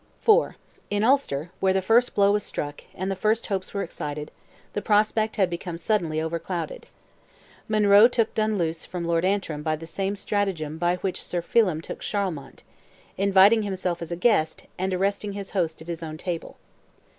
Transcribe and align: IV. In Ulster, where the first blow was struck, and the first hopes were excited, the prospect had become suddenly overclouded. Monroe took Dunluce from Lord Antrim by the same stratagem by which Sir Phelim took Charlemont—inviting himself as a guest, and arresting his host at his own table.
IV. 0.27 0.57
In 0.89 1.03
Ulster, 1.03 1.51
where 1.59 1.73
the 1.73 1.81
first 1.83 2.15
blow 2.15 2.31
was 2.31 2.41
struck, 2.41 2.85
and 2.95 3.11
the 3.11 3.15
first 3.15 3.45
hopes 3.45 3.71
were 3.71 3.83
excited, 3.83 4.31
the 4.73 4.81
prospect 4.81 5.35
had 5.35 5.47
become 5.47 5.77
suddenly 5.77 6.17
overclouded. 6.17 6.85
Monroe 7.67 8.07
took 8.07 8.33
Dunluce 8.33 8.83
from 8.83 9.05
Lord 9.05 9.23
Antrim 9.25 9.61
by 9.61 9.75
the 9.75 9.85
same 9.85 10.15
stratagem 10.15 10.79
by 10.79 10.95
which 10.95 11.21
Sir 11.23 11.43
Phelim 11.43 11.81
took 11.81 11.99
Charlemont—inviting 12.01 13.61
himself 13.61 14.01
as 14.01 14.11
a 14.11 14.15
guest, 14.15 14.65
and 14.75 14.91
arresting 14.91 15.33
his 15.33 15.51
host 15.51 15.83
at 15.83 15.87
his 15.87 16.01
own 16.01 16.17
table. 16.17 16.57